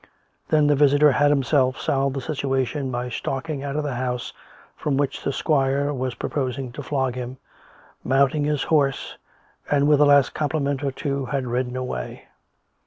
Then 0.49 0.65
the 0.65 0.73
visitor 0.75 1.11
had 1.11 1.29
himself 1.29 1.79
solved 1.79 2.15
the 2.15 2.21
situation 2.21 2.89
by 2.89 3.07
stalking 3.09 3.61
out 3.61 3.75
of 3.75 3.83
the 3.83 3.93
house 3.93 4.33
from 4.75 4.97
which 4.97 5.23
the 5.23 5.31
squire 5.31 5.93
was 5.93 6.15
proposing 6.15 6.71
to 6.71 6.81
flog 6.81 7.13
him, 7.13 7.37
mount 8.03 8.33
ing 8.33 8.45
his 8.45 8.63
horse, 8.63 9.19
and 9.69 9.87
with 9.87 10.01
a 10.01 10.05
last 10.05 10.33
compliment 10.33 10.83
or 10.83 10.91
two 10.91 11.25
had 11.25 11.45
rid 11.45 11.67
den 11.67 11.75
away. 11.75 12.25